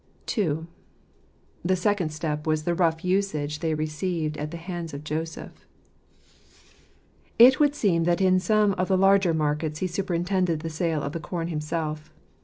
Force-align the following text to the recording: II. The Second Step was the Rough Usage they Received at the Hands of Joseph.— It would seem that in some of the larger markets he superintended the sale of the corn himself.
II. 0.35 0.65
The 1.63 1.75
Second 1.75 2.11
Step 2.11 2.47
was 2.47 2.63
the 2.63 2.73
Rough 2.73 3.05
Usage 3.05 3.59
they 3.59 3.75
Received 3.75 4.35
at 4.35 4.49
the 4.49 4.57
Hands 4.57 4.91
of 4.95 5.03
Joseph.— 5.03 5.67
It 7.47 7.59
would 7.59 7.75
seem 7.75 8.05
that 8.05 8.19
in 8.19 8.39
some 8.39 8.71
of 8.79 8.87
the 8.87 8.97
larger 8.97 9.35
markets 9.35 9.77
he 9.77 9.85
superintended 9.85 10.61
the 10.61 10.71
sale 10.71 11.03
of 11.03 11.11
the 11.11 11.19
corn 11.19 11.49
himself. 11.49 12.11